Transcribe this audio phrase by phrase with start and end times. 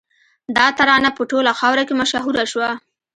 [0.57, 2.69] دا ترانه په ټوله خاوره کې مشهوره شوه